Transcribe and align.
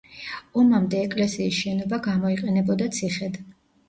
ომამდე 0.59 1.01
ეკლესიის 1.07 1.59
შენობა 1.65 1.99
გამოიყენებოდა 2.07 2.89
ციხედ. 2.97 3.39